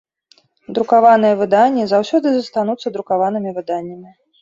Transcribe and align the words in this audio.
Друкаваныя 0.77 1.37
выданні 1.43 1.83
заўсёды 1.93 2.27
застануцца 2.39 2.87
друкаванымі 2.99 3.57
выданнямі. 3.63 4.09